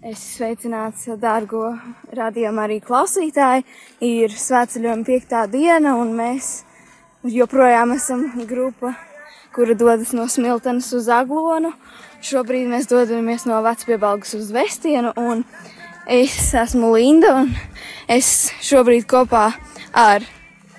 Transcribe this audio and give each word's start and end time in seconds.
Es 0.00 0.20
sveicināts, 0.38 1.02
dārgo 1.20 1.74
radījuma 2.16 2.62
arī 2.64 2.78
klausītāji. 2.80 3.66
Ir 4.00 4.32
svētceļojuma 4.32 5.04
piektā 5.04 5.42
diena, 5.52 5.92
un 6.00 6.14
mēs 6.16 6.62
joprojām 7.28 7.92
esam 7.92 8.22
grupa, 8.48 8.94
kura 9.52 9.76
dodas 9.76 10.14
no 10.16 10.24
Smiltenes 10.24 10.88
uz 10.96 11.10
Aglonu. 11.12 11.74
Šobrīd 12.24 12.72
mēs 12.72 12.88
dodamies 12.88 13.44
no 13.44 13.60
Vecpiebalgas 13.66 14.32
uz 14.40 14.48
Vestienu, 14.56 15.12
un 15.20 15.44
es 16.08 16.38
esmu 16.56 16.94
Linda, 16.96 17.34
un 17.42 17.52
es 18.08 18.48
šobrīd 18.64 19.04
kopā 19.04 19.50
ar 19.92 20.24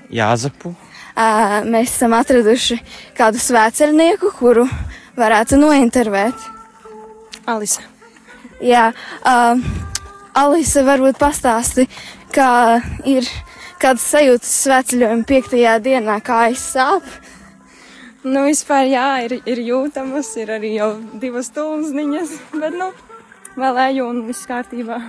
Jāzepu. 0.10 0.74
ā, 1.14 1.62
mēs 1.62 1.94
esam 1.94 2.18
atraduši 2.18 2.82
kādu 3.22 3.38
svētceļnieku, 3.38 4.34
kuru 4.42 4.66
varētu 5.14 5.62
nointervēt. 5.62 6.50
Alisa. 7.46 7.91
Jā, 8.62 8.92
uh, 9.26 9.62
Alisa, 10.38 10.84
varbūt 10.86 11.18
pastāsti, 11.18 11.88
kā 12.32 12.78
ir 13.10 13.26
kādas 13.82 14.06
sajūtas 14.14 14.52
svētceļojuma 14.68 15.26
piektajā 15.28 15.80
dienā, 15.82 16.20
kā 16.22 16.44
es 16.52 16.62
sāp. 16.76 17.08
Nu, 18.22 18.44
vispār, 18.46 18.86
jā, 18.92 19.08
ir, 19.26 19.40
ir 19.50 19.64
jūtamas, 19.66 20.30
ir 20.38 20.54
arī 20.54 20.76
jau 20.76 20.92
divas 21.18 21.50
stūziņas, 21.50 22.36
bet, 22.54 22.78
nu, 22.78 22.92
vēl 23.58 23.82
eju 23.88 24.06
un 24.12 24.22
viss 24.28 24.46
kārtībā. 24.50 25.00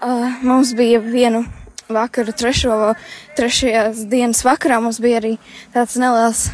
Uh, 0.00 0.40
mums 0.40 0.72
bija 0.76 1.02
vienu 1.04 1.44
vakaru, 1.92 2.32
trešo, 2.32 2.94
trešajās 3.36 4.06
dienas 4.08 4.40
vakarā, 4.46 4.80
mums 4.80 5.02
bija 5.04 5.20
arī 5.20 5.36
tāds 5.76 6.00
neliels 6.00 6.46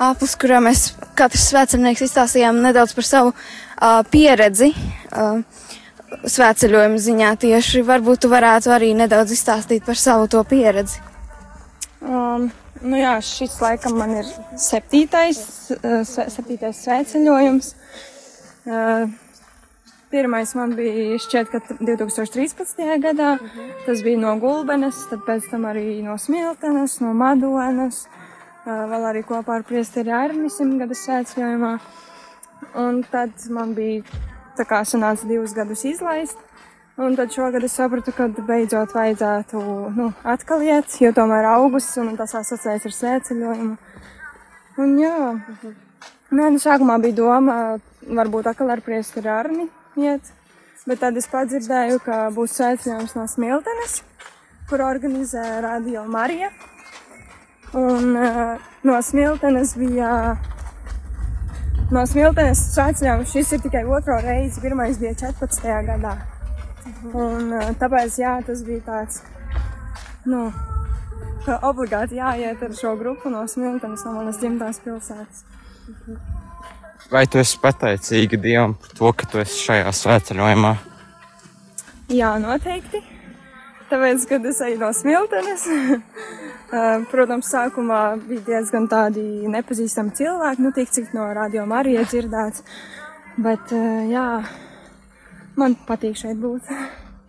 aplis, 0.00 0.34
kurā 0.40 0.60
mēs 0.64 0.90
katrs 1.18 1.48
svētceļnieks 1.50 2.04
izstāstījām 2.06 2.60
nedaudz 2.64 2.94
par 2.96 3.06
savu 3.06 3.34
uh, 3.34 4.00
pieredzi. 4.10 4.72
Uh, 5.12 5.42
Svētceļojuma 6.10 6.98
ziņā 6.98 7.28
tieši 7.38 7.84
varbūt 7.86 8.24
tu 8.24 8.28
varētu 8.32 8.72
arī 8.74 8.88
nedaudz 8.98 9.30
izstāstīt 9.36 9.84
par 9.86 9.94
savu 9.94 10.26
to 10.32 10.40
pieredzi. 10.42 10.98
Um, 12.02 12.48
nu, 12.82 12.96
jā, 12.98 13.12
šis 13.22 13.54
laikam 13.62 13.94
man 14.00 14.16
ir 14.18 14.30
septītais, 14.58 15.38
se- 16.10 16.26
septītais 16.34 16.82
svētceļojums. 16.82 17.74
Uh, 18.66 19.10
Pirmais 20.10 20.50
man 20.58 20.72
bija 20.74 21.20
šķiet, 21.22 21.52
ka 21.52 21.60
2013. 21.78 22.80
gadā. 23.04 23.36
Tas 23.84 24.02
bija 24.02 24.18
no 24.18 24.32
Gulbenes, 24.42 25.04
tad 25.12 25.22
pēc 25.28 25.46
tam 25.52 25.68
arī 25.70 26.00
no 26.02 26.16
Smiltenes, 26.18 26.96
no 27.04 27.12
Madonas. 27.14 28.08
Uh, 28.10 28.29
vēl 28.66 29.06
arī 29.08 29.22
kopā 29.26 29.58
ar 29.58 29.64
priesteri 29.66 30.12
Arni 30.12 30.50
simtgada 30.52 30.96
svētceļojumā. 30.96 31.72
Un 32.80 33.02
tad 33.10 33.32
man 33.50 33.74
bija 33.74 34.04
tā 34.58 34.66
kā 34.68 34.82
sanāca 34.84 35.28
divus 35.28 35.54
gadus 35.56 35.84
izlaist. 35.88 36.38
Un 37.00 37.14
tad 37.16 37.32
šogad 37.32 37.64
es 37.64 37.72
sapratu, 37.78 38.12
ka 38.12 38.26
beidzot 38.28 38.92
vajadzētu 38.92 39.60
nu, 39.96 40.10
atkal 40.28 40.60
iet, 40.66 40.98
jo 41.00 41.12
tomēr 41.16 41.46
augusts 41.54 41.96
un 42.02 42.12
tas 42.18 42.34
asociēts 42.36 42.90
ar 42.90 42.96
sēceļojumu. 42.96 43.76
Un 44.84 44.92
jā, 45.00 45.14
nē, 46.28 46.50
nu 46.52 46.60
sākumā 46.60 46.98
bija 47.00 47.16
doma, 47.22 47.56
varbūt 48.04 48.50
atkal 48.52 48.74
ar 48.74 48.84
priesteri 48.84 49.32
Arni 49.32 49.64
iet. 49.96 50.28
Bet 50.84 51.00
tad 51.00 51.16
es 51.16 51.28
padzirdēju, 51.30 52.02
ka 52.04 52.26
būs 52.36 52.58
sēceļojums 52.60 53.16
no 53.16 53.24
Smiltenes, 53.32 54.02
kur 54.68 54.84
organizē 54.84 55.46
Radio 55.64 56.04
Marija. 56.08 56.52
Un 57.76 58.16
uh, 58.16 58.56
no 58.82 59.02
Smiltenes 59.02 59.76
bija 59.78 60.38
No 61.90 62.04
smiltenes 62.06 62.60
svētceļām 62.70 63.24
šis 63.26 63.48
ir 63.56 63.62
tikai 63.64 63.80
otro 63.82 64.14
reizi. 64.22 64.60
Pirmais 64.62 64.98
bija 65.00 65.10
14. 65.24 65.64
gadā. 65.88 66.12
Un 67.10 67.50
uh, 67.50 67.64
tāpēc, 67.80 68.18
jā, 68.22 68.36
tas 68.46 68.62
bija 68.62 68.84
tāds, 68.86 69.16
nu, 70.30 70.44
ka 71.42 71.58
obligāti 71.66 72.20
jāiet 72.20 72.62
ar 72.62 72.76
šo 72.78 72.94
grupu 73.00 73.32
no 73.32 73.42
smiltenes, 73.50 74.04
no 74.06 74.14
manas 74.20 74.38
dzimtās 74.38 74.78
pilsētas. 74.84 75.42
Vai 77.10 77.24
tu 77.26 77.42
esi 77.42 77.58
pateicīga 77.58 78.38
Dievam 78.38 78.76
par 78.78 78.94
to, 78.94 79.10
ka 79.10 79.26
tu 79.32 79.42
esi 79.42 79.58
šajā 79.64 79.90
svētceļojumā? 79.90 80.74
Jā, 82.14 82.36
noteikti. 82.42 83.02
Tāpēc, 83.90 84.28
kad 84.30 84.46
es 84.46 84.62
eju 84.62 84.78
no 84.78 84.92
smiltenes, 84.94 85.66
protams, 87.10 87.50
sākumā 87.50 88.00
bija 88.28 88.46
diezgan 88.46 88.88
tādi 88.90 89.22
nepazīstami 89.50 90.14
cilvēki, 90.18 90.64
nu, 90.64 90.72
tik 90.76 90.90
cik 90.94 91.12
no 91.16 91.28
radio 91.34 91.66
Marija 91.70 92.06
dzirdēts. 92.06 92.64
Bet, 93.40 93.72
jā, 94.10 94.26
man 95.58 95.76
patīk 95.88 96.18
šeit 96.20 96.40
būt. 96.40 96.68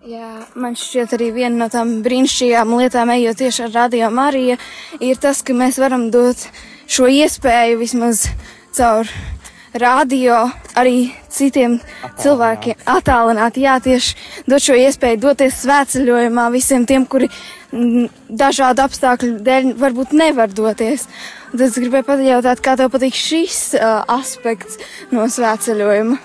Jā, 0.01 0.31
man 0.57 0.73
šķiet 0.73 1.11
arī 1.13 1.27
viena 1.35 1.59
no 1.59 1.67
tām 1.69 1.99
brīnišķīgām 2.01 2.71
lietām, 2.79 3.11
ejot 3.13 3.37
tieši 3.37 3.67
ar 3.67 3.75
Radio 3.75 4.07
Mariju, 4.09 4.55
ir 4.97 5.19
tas, 5.21 5.43
ka 5.45 5.53
mēs 5.53 5.77
varam 5.77 6.07
dot 6.13 6.47
šo 6.89 7.05
iespēju 7.05 7.77
vismaz 7.83 8.23
caur 8.73 9.09
radio 9.73 10.49
arī 10.75 11.11
citiem 11.31 11.77
cilvēkiem 12.19 12.83
attālināt. 12.89 13.57
Jā, 13.59 13.77
tieši 13.83 14.43
dot 14.49 14.63
šo 14.63 14.75
iespēju 14.79 15.21
doties 15.23 15.61
svētceļojumā 15.63 16.47
visiem 16.53 16.85
tiem, 16.89 17.05
kuri 17.05 17.29
mm, 17.71 18.09
dažādu 18.41 18.83
apstākļu 18.85 19.39
dēļ 19.45 19.71
varbūt 19.79 20.15
nevar 20.17 20.51
doties. 20.51 21.07
Tad 21.51 21.65
es 21.67 21.79
gribēju 21.79 22.07
pajautāt, 22.07 22.63
kā 22.63 22.75
tev 22.79 22.91
patīk 22.93 23.15
šis 23.17 23.73
uh, 23.79 24.03
aspekts 24.11 24.79
no 25.11 25.27
svētceļojuma. 25.27 26.19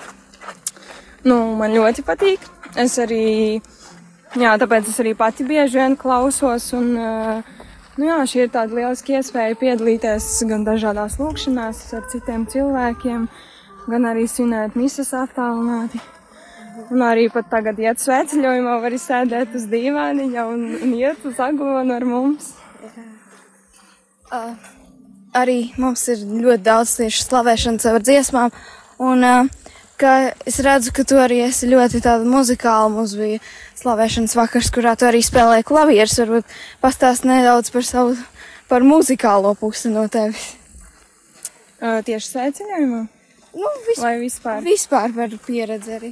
Nu, 1.27 1.41
man 1.59 1.75
ļoti 1.75 2.07
patīk. 2.07 2.43
Es 2.79 2.99
arī, 3.03 3.59
jā, 4.37 4.55
tāpēc 4.61 4.91
es 4.91 4.99
arī 5.03 5.17
pati 5.19 5.47
bieži 5.47 5.81
vien 5.81 5.97
klausos. 5.99 6.69
Un, 6.77 6.93
uh, 6.95 7.56
nu, 7.97 8.07
jā, 8.09 8.19
šī 8.29 8.45
ir 8.45 8.53
tāda 8.55 8.77
lieliska 8.77 9.17
iespēja 9.19 9.57
piedalīties 9.61 10.29
gan 10.51 10.67
dažādās 10.67 11.19
lūkšanās 11.21 11.81
ar 11.97 12.05
citiem 12.13 12.45
cilvēkiem, 12.53 13.27
gan 13.89 14.09
arī 14.13 14.27
svinēt 14.31 14.77
misas 14.79 15.15
attālināti. 15.17 16.03
Un 16.93 17.03
arī 17.03 17.27
pat 17.33 17.49
tagad, 17.51 17.79
iet 17.81 18.03
svētceļojumā, 18.03 18.77
var 18.83 18.97
sēdēt 19.01 19.55
uz 19.57 19.65
dīvāniņa 19.73 20.47
un, 20.53 20.65
un 20.85 20.97
iet 20.99 21.25
uz 21.25 21.39
aglonu 21.41 21.97
ar 21.97 22.05
mums. 22.05 22.53
Uh, 24.27 24.53
arī 25.37 25.71
mums 25.81 26.03
ir 26.13 26.25
ļoti 26.27 26.67
daudz 26.67 26.97
tieši 27.01 27.25
slavēšanas 27.25 27.89
ar 27.91 28.05
dziesmām, 28.05 28.55
un 29.03 29.25
uh, 29.25 29.66
ka 30.01 30.13
es 30.49 30.61
redzu, 30.65 30.93
ka 30.97 31.05
tu 31.09 31.19
arī 31.21 31.41
esi 31.47 31.69
ļoti 31.71 32.03
tāda 32.05 32.27
muzikāla. 32.29 32.91
Mums 32.93 33.17
bija 33.19 33.41
slavēšanas 33.81 34.37
vakars, 34.39 34.71
kurā 34.75 34.95
tu 34.99 35.09
arī 35.09 35.23
spēlēji 35.25 35.67
klavierus. 35.69 36.19
Varbūt 36.23 36.57
pastāst 36.85 37.27
nedaudz 37.29 37.73
par 37.75 37.87
savu, 37.89 38.17
par 38.71 38.87
muzikālo 38.87 39.55
pusi 39.59 39.93
no 39.93 40.07
tevis. 40.13 40.55
Uh, 41.77 42.01
tieši 42.01 42.33
svētceļojumā 42.33 43.03
Nu, 43.57 43.69
vis, 43.89 44.01
vai 44.01 44.19
vispār? 44.21 44.61
vispār 44.65 45.13
par 45.17 45.33
pieredzi 45.47 45.93
arī. 45.97 46.11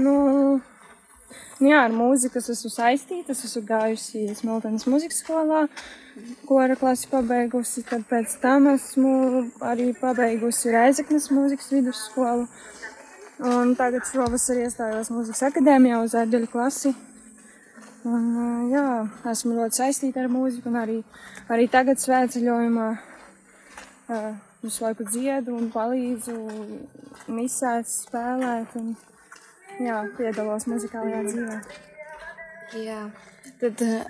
Nu, 0.00 0.60
nu 1.60 1.70
jā, 1.72 1.80
ar 1.86 1.94
mūziku 1.94 2.40
es 2.40 2.48
esmu 2.54 2.70
saistīta. 2.72 3.34
Es 3.34 3.44
esmu 3.48 3.64
gājusi 3.68 4.24
Smiltenes 4.38 4.86
muzikas 4.90 5.22
skolā, 5.24 5.66
ko 6.48 6.60
ar 6.62 6.74
klasi 6.80 7.10
pabeigusi. 7.12 7.84
Tad 7.88 8.06
pēc 8.10 8.38
tam 8.42 8.70
esmu 8.74 9.14
arī 9.64 9.90
pabeigusi 9.98 10.74
Reizeknas 10.74 11.30
muzikas 11.34 11.72
vidusskolu. 11.74 12.48
Un 13.48 13.76
tagad 13.78 14.06
šovasar 14.08 14.64
iestājos 14.64 15.12
muzikas 15.14 15.44
akadēmijā 15.50 16.00
uz 16.02 16.16
ērģeļu 16.18 16.50
klasi. 16.50 16.94
Un, 18.08 18.24
jā, 18.70 18.88
esmu 19.30 19.56
ļoti 19.56 19.82
saistīta 19.82 20.22
ar 20.22 20.28
mūziku 20.30 20.70
un 20.70 20.78
arī, 20.80 20.98
arī 21.50 21.66
tagad 21.70 21.98
svētceļojumā 21.98 22.88
visu 24.62 24.84
laiku 24.84 25.06
dziedu 25.06 25.54
un 25.58 25.68
palīdzu 25.74 26.36
misēs 27.34 27.94
spēlēt. 28.06 28.74
Un, 28.80 28.94
jā, 29.82 30.02
piedalos 30.18 30.66
muzikālajā 30.70 31.22
dzīvē. 31.28 31.58
Jā, 32.84 33.00
tad 33.62 33.82
uh, 33.84 34.04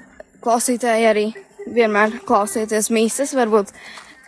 klausītāji 0.45 1.09
arī 1.09 1.27
vienmēr 1.69 2.21
klausieties 2.27 2.91
mīsas, 2.95 3.35
varbūt 3.37 3.73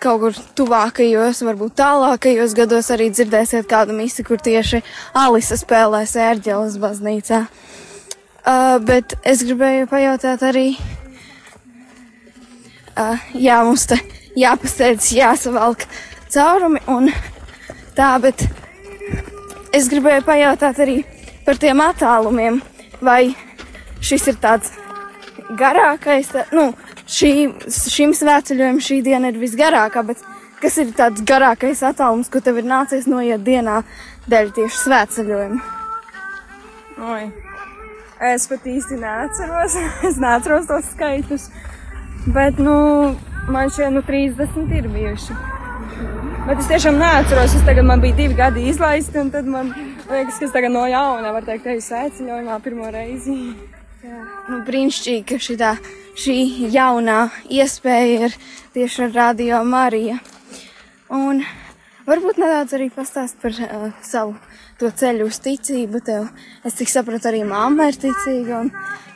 kaut 0.00 0.22
kur 0.22 0.38
tuvākajos, 0.56 1.42
varbūt 1.44 1.76
tālākajos 1.80 2.54
gados 2.56 2.88
arī 2.94 3.10
dzirdēsiet 3.12 3.68
kādu 3.68 3.96
misi, 3.96 4.24
kur 4.24 4.40
tieši 4.40 4.80
Alisa 5.16 5.58
spēlēs 5.60 6.16
ērģeles 6.16 6.78
baznīcā. 6.80 7.44
Uh, 8.40 8.78
bet 8.80 9.18
es 9.28 9.42
gribēju 9.44 9.90
pajautāt 9.90 10.40
arī, 10.48 10.70
uh, 12.96 13.28
jā, 13.36 13.60
mums 13.66 13.84
te 13.90 14.00
jāpasteidz, 14.40 15.12
jāsavalk 15.18 15.84
caurumi 16.32 16.80
un 16.88 17.10
tā, 17.96 18.14
bet 18.22 18.46
es 19.76 19.90
gribēju 19.92 20.24
pajautāt 20.26 20.80
arī 20.80 21.02
par 21.46 21.58
tiem 21.60 21.80
attālumiem, 21.84 22.60
vai 23.04 23.32
šis 24.04 24.28
ir 24.32 24.38
tāds 24.42 24.72
garākais, 25.58 26.30
tā, 26.32 26.44
nu, 26.54 26.70
šī, 27.10 27.32
šim 27.66 28.14
svētceļojumam 28.16 28.80
šī 28.84 29.00
diena 29.06 29.32
ir 29.32 29.40
visgarākā, 29.40 30.04
bet 30.06 30.22
kas 30.60 30.78
ir 30.82 30.94
tāds 30.96 31.24
garākais 31.26 31.82
attālums, 31.86 32.30
ko 32.30 32.42
tev 32.44 32.60
ir 32.60 32.68
nācies 32.68 33.08
noiet 33.10 33.42
dienā 33.44 33.80
dēļ 34.30 34.52
tieši 34.58 34.82
svētceļojuma? 34.84 35.60
Oi. 37.10 37.22
Es 38.20 38.44
pat 38.50 38.66
īsti 38.68 38.98
neatceros, 39.00 39.76
es 40.08 40.18
neatceros 40.20 40.68
tos 40.68 40.90
skaitļus, 40.92 41.46
bet, 42.34 42.60
nu, 42.60 42.74
man 43.48 43.72
šie, 43.72 43.88
nu, 43.94 44.04
30 44.04 44.76
ir 44.76 44.90
bijuši. 44.92 45.38
Bet 46.44 46.60
es 46.60 46.68
tiešām 46.68 46.98
neatceros, 47.00 47.54
es 47.56 47.64
tagad 47.64 47.88
man 47.88 48.02
bija 48.04 48.18
divi 48.18 48.36
gadi 48.36 48.66
izlaisti, 48.68 49.16
un 49.22 49.32
tad 49.32 49.48
man 49.48 49.72
liekas, 50.10 50.38
ka 50.38 50.46
es 50.46 50.54
tagad 50.54 50.72
no 50.74 50.82
jauna, 50.90 51.32
var 51.34 51.46
teikt, 51.46 51.68
eju 51.70 51.82
sēciņojumā 51.84 52.56
pirmo 52.64 52.88
reizi. 52.90 53.36
Nu, 54.02 54.60
brīnišķīgi, 54.66 55.24
ka 55.28 55.38
šitā, 55.42 55.74
šī 56.18 56.36
jaunā 56.72 57.18
iespēja 57.52 58.28
ir 58.28 58.36
tieši 58.74 59.04
ar 59.06 59.12
Radio 59.14 59.60
Mariju. 59.68 60.16
Un 61.14 61.42
varbūt 62.08 62.40
nedaudz 62.40 62.74
arī 62.78 62.88
pastāst 62.94 63.38
par 63.42 63.54
uh, 63.54 63.90
savu 64.06 64.34
to 64.80 64.90
ceļu 65.02 65.28
uz 65.28 65.40
ticību. 65.44 66.00
Tev, 66.06 66.30
es 66.64 66.78
tik 66.80 66.90
sapratu, 66.90 67.28
arī 67.30 67.44
mamma 67.46 67.90
ir 67.90 68.00
ticīga. 68.00 68.64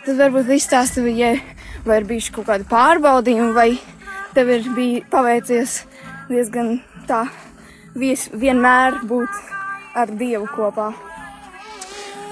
Tad 0.05 0.21
varbūt 0.21 0.53
izstāsti, 0.59 1.07
ja 1.17 1.33
vai 1.87 2.01
ir 2.01 2.09
bijuši 2.13 2.37
kaut 2.37 2.51
kādi 2.53 2.69
pārbaudījumi, 2.69 3.51
vai 3.57 3.71
tev 4.37 4.53
ir 4.53 4.71
bija 4.77 5.03
paveicies 5.13 5.81
diezgan 6.29 6.77
tā 7.09 7.25
vies, 7.97 8.29
vienmēr 8.33 9.01
būt 9.09 9.64
ar 9.95 10.11
Dievu 10.11 10.49
kopā. 10.51 10.91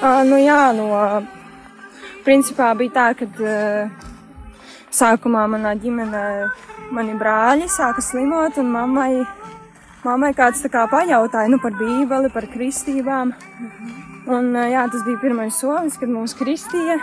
Uh, 0.02 0.22
nu 0.26 0.38
jā, 0.42 0.72
nu, 0.74 0.88
uh, 0.90 1.22
principā 2.26 2.72
bija 2.74 2.94
tā, 2.96 3.06
ka 3.14 3.28
uh, 3.30 4.08
sākumā 4.90 5.44
manā 5.50 5.76
ģimenē 5.78 6.24
mani 6.92 7.14
brāļi 7.18 7.68
sāka 7.70 8.02
slimot, 8.02 8.58
un 8.58 8.72
mammai, 8.74 9.22
mammai 10.02 10.32
kāds 10.34 10.64
tā 10.64 10.72
kā 10.72 10.88
pajautāja 10.90 11.52
nu, 11.52 11.60
par 11.62 11.76
bībeli, 11.78 12.32
par 12.34 12.48
kristībām. 12.50 13.30
Un, 14.26 14.50
uh, 14.56 14.66
jā, 14.70 14.88
tas 14.90 15.06
bija 15.06 15.22
pirmais 15.22 15.58
solis, 15.62 15.98
kad 16.00 16.10
mūs 16.10 16.34
kristīja 16.38 16.98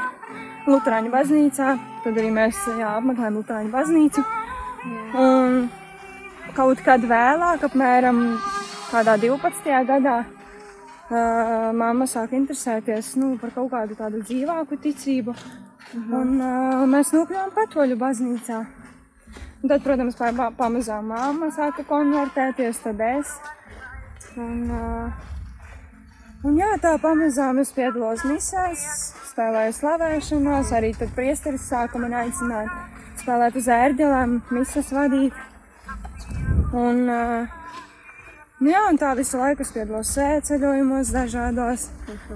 Lutāņu 0.70 1.10
baznīcā. 1.14 1.70
Tad 2.04 2.18
arī 2.20 2.34
mēs 2.36 2.60
jā, 2.68 2.98
apmeklējām 3.00 3.40
Lutāņu 3.40 3.72
baznīcu. 3.74 4.26
Un 5.20 5.70
kaut 6.56 6.84
kad 6.84 7.04
vēlāk, 7.08 7.64
apmēram 7.68 8.20
kādā 8.90 9.16
12. 9.22 9.72
gadā, 9.88 10.18
uh, 11.10 11.70
mamma 11.76 12.08
sāka 12.10 12.38
interesēties 12.38 13.16
nu, 13.20 13.34
par 13.42 13.54
kaut 13.56 13.72
kādu 13.74 13.98
tādu 14.00 14.22
dzīvāku 14.24 14.80
ticību. 14.84 15.36
Un 15.96 16.36
uh, 16.38 16.84
mēs 16.90 17.14
nokļuvām 17.16 17.54
katoļu 17.56 17.98
baznīcā. 18.00 18.60
Un 19.60 19.72
tad, 19.72 19.82
protams, 19.84 20.16
pa, 20.16 20.30
pa, 20.38 20.50
pamazām 20.56 21.10
mamma 21.12 21.50
sāka 21.56 21.84
konvertēties, 21.88 22.84
tad 22.86 23.02
es. 23.04 23.34
Un, 24.40 24.70
uh, 24.72 26.46
un 26.48 26.62
jā, 26.62 26.70
tā 26.84 26.94
pamazām 27.02 27.60
es 27.60 27.74
piedalos 27.76 28.24
misēs, 28.30 28.86
spēlēju 29.34 29.76
slavēšanās, 29.82 30.72
arī 30.78 30.94
tad 30.96 31.12
priesteris 31.18 31.68
sāka 31.72 32.00
man 32.00 32.16
aicināt 32.22 32.72
spēlēt 33.20 33.58
uz 33.60 33.68
ērģelēm, 33.70 34.36
misas 34.56 34.92
vadīt. 34.96 35.36
Un, 36.74 37.02
uh, 37.10 37.58
jā, 38.68 38.82
un 38.90 38.98
tā 39.00 39.14
visu 39.16 39.40
laiku 39.40 39.64
es 39.64 39.72
piedalos 39.76 40.10
sēceļojumos, 40.18 41.14
dažādos 41.16 41.88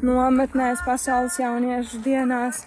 nometnēs, 0.06 0.84
pasaules 0.86 1.40
jauniešu 1.42 2.00
dienās. 2.06 2.64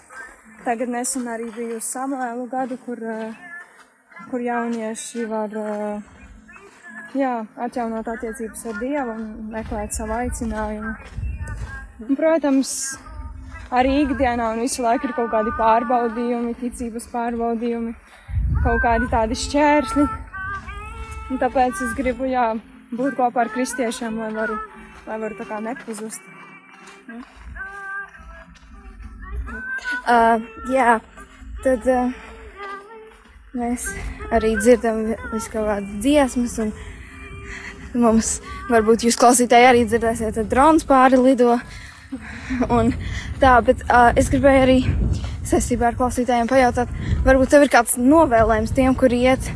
Tagad 0.67 0.91
nesen 0.91 1.29
arī 1.31 1.47
biju 1.55 1.79
uz 1.79 1.89
Samuēlu 1.95 2.49
gadu, 2.51 2.77
kur, 2.85 3.01
uh, 3.01 3.33
kur 4.29 4.43
jaunieši 4.43 5.25
var 5.31 5.57
uh, 5.57 6.13
jā, 7.17 7.33
atjaunot 7.57 8.09
attiecības 8.11 8.67
ar 8.67 8.79
Dievu 8.81 9.15
un 9.15 9.27
meklēt 9.55 9.95
savu 9.97 10.17
aicinājumu. 10.19 10.93
Un, 12.05 12.13
protams, 12.19 12.73
arī 13.73 14.03
ikdienā 14.03 14.53
un 14.53 14.65
visu 14.67 14.85
laiku 14.85 15.09
ir 15.09 15.17
kaut 15.17 15.33
kādi 15.33 15.55
pārbaudījumi, 15.57 16.57
ticības 16.61 17.09
pārbaudījumi, 17.15 17.95
kaut 18.65 18.83
kādi 18.85 19.09
tādi 19.13 19.39
šķērsli. 19.47 20.07
Un 21.31 21.41
tāpēc 21.43 21.81
es 21.87 21.95
gribu 21.99 22.29
jā, 22.31 22.51
būt 22.93 23.17
kopā 23.19 23.45
ar 23.45 23.53
kristiešiem, 23.55 24.19
lai 24.21 24.31
varu, 24.35 24.59
lai 25.07 25.19
varu 25.23 25.39
tā 25.39 25.47
kā 25.49 25.61
nepazust. 25.65 26.23
Uh, 30.07 30.43
jā, 30.71 30.99
tad 31.65 31.87
uh, 31.91 32.13
mēs 33.57 33.89
arī 34.35 34.55
dzirdam 34.59 35.03
visu 35.33 35.51
kaut 35.51 35.67
kādas 35.67 35.97
dziesmas, 36.05 36.59
un 36.63 36.73
mums 37.97 38.37
varbūt 38.71 39.07
jūs 39.07 39.19
klausītāji 39.19 39.71
arī 39.71 39.85
dzirdēsiet, 39.89 40.37
tad 40.39 40.51
drons 40.53 40.87
pāri 40.87 41.19
lido. 41.21 41.59
Un 42.71 42.93
tā, 43.43 43.57
bet 43.67 43.83
uh, 43.89 44.13
es 44.19 44.31
gribēju 44.31 44.63
arī 44.63 44.79
saistībā 45.47 45.91
ar 45.91 45.99
klausītājiem 45.99 46.51
pajautāt, 46.51 46.91
varbūt 47.27 47.51
tev 47.55 47.67
ir 47.67 47.73
kāds 47.73 47.97
novēlējums 47.99 48.75
tiem, 48.77 48.95
kuri 48.99 49.25
iet 49.27 49.51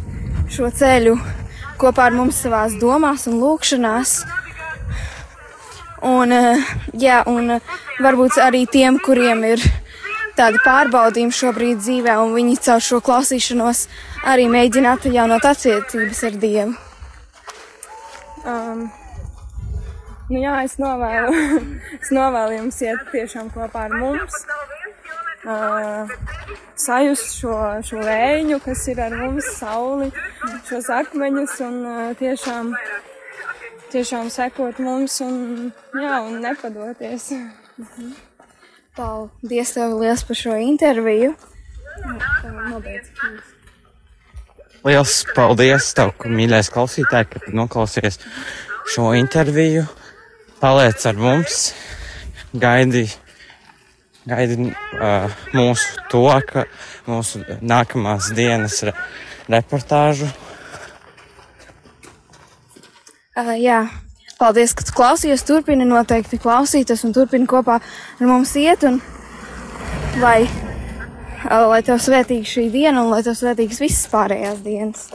šo 0.50 0.70
ceļu 0.74 1.14
kopā 1.80 2.08
ar 2.10 2.16
mums 2.16 2.40
savās 2.44 2.76
domās 2.80 3.26
un 3.30 3.40
lūkšanās. 3.40 4.14
Un, 6.06 6.32
uh, 6.32 6.72
jā, 6.96 7.20
un 7.28 7.58
varbūt 8.00 8.38
arī 8.40 8.64
tiem, 8.70 8.96
kuriem 9.04 9.44
ir 9.50 9.64
tādi 10.38 10.60
pārbaudījumi 10.64 11.36
šobrīd 11.36 11.82
dzīvē, 11.82 12.14
un 12.22 12.32
viņi 12.36 12.56
caur 12.64 12.84
šo 12.84 13.00
klausīšanos 13.04 13.82
arī 14.30 14.46
mēģina 14.52 14.94
atjaunot 14.96 15.44
attiecības 15.50 16.22
ar 16.28 16.38
Dievu. 16.40 16.78
Um, 18.40 18.86
nu 20.30 20.40
jā, 20.40 20.54
es 20.64 20.78
novēlu, 20.80 21.34
es 22.00 22.12
novēlu 22.16 22.56
jums 22.62 22.80
iet 22.86 23.04
tiešām 23.12 23.52
kopā 23.52 23.88
ar 23.90 23.96
mums. 24.00 24.40
Uh, 25.40 26.10
sajust 26.76 27.38
šo, 27.38 27.54
šo 27.80 28.02
vēju, 28.04 28.58
kas 28.60 28.82
ir 28.92 28.98
ar 29.00 29.14
mums, 29.16 29.46
sauli, 29.56 30.10
šos 30.68 30.90
akmeņus 30.92 31.54
un 31.64 31.78
uh, 31.88 32.00
tiešām, 32.18 32.74
tiešām 33.94 34.28
sekot 34.28 34.82
mums 34.84 35.16
un, 35.24 35.70
jā, 35.96 36.18
un 36.26 36.42
nepadoties. 36.44 37.30
Paldies 38.98 39.72
tev 39.78 39.94
liels 40.02 40.26
par 40.28 40.36
šo 40.42 40.58
interviju. 40.60 41.32
Liels 44.84 45.16
paldies 45.32 45.88
tev, 45.96 46.12
mīļais 46.36 46.68
klausītāj, 46.74 47.24
ka 47.32 47.40
tu 47.46 47.56
noklausies 47.56 48.20
šo 48.92 49.14
interviju. 49.16 49.88
Paliec 50.60 51.00
ar 51.08 51.16
mums, 51.16 51.70
gaidi, 52.52 53.06
gaidi 54.28 54.70
uh, 54.70 55.32
mūsu 55.56 56.02
to, 56.10 56.26
ka 56.48 56.66
mūsu 57.08 57.42
nākamās 57.60 58.30
dienas 58.36 58.82
re 58.86 58.94
reportāžu. 59.50 60.28
Uh, 63.34 63.54
jā, 63.58 63.80
paldies, 64.38 64.74
ka 64.76 64.84
tu 64.86 64.94
klausies. 64.94 65.44
Turpini 65.46 65.86
noteikti 65.88 66.38
klausīties 66.42 67.06
un 67.08 67.16
turpini 67.16 67.48
kopā 67.50 67.80
ar 67.80 68.28
mums 68.28 68.52
iet. 68.60 68.84
Un, 68.86 69.00
lai, 70.22 70.44
uh, 70.44 71.66
lai 71.72 71.80
tev 71.86 71.98
svētīga 72.02 72.46
šī 72.46 72.68
diena 72.74 73.02
un 73.02 73.10
lai 73.14 73.24
tev 73.26 73.38
svētīgas 73.38 73.82
visas 73.82 74.06
pārējās 74.12 74.62
dienas. 74.66 75.08